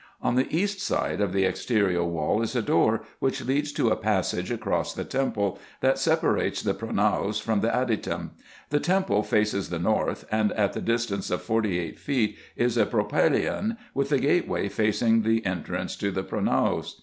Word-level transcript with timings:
On 0.19 0.33
the 0.33 0.51
east 0.51 0.79
side 0.81 1.21
of 1.21 1.31
the 1.31 1.45
exterior 1.45 2.03
wall 2.03 2.41
is 2.41 2.55
a 2.55 2.61
door, 2.63 3.03
which 3.19 3.45
leads 3.45 3.71
to 3.73 3.89
a 3.89 3.95
passage 3.95 4.49
across 4.49 4.95
the 4.95 5.03
temple, 5.05 5.59
that 5.81 5.99
separates 5.99 6.63
the 6.63 6.73
pro 6.73 6.89
naos 6.89 7.39
from 7.39 7.59
the 7.61 7.69
adytum. 7.69 8.31
The 8.71 8.79
temple 8.79 9.21
faces 9.21 9.69
the 9.69 9.77
north, 9.77 10.25
and 10.31 10.53
at 10.53 10.73
the 10.73 10.81
distance 10.81 11.29
of 11.29 11.43
forty 11.43 11.77
eight 11.77 11.99
feet 11.99 12.35
is 12.55 12.77
a 12.77 12.87
propylaeon, 12.87 13.77
with 13.93 14.09
the 14.09 14.17
gateway 14.17 14.69
facing 14.69 15.21
the 15.21 15.45
entrance 15.45 15.95
to 15.97 16.09
the 16.09 16.23
pronaos. 16.23 16.95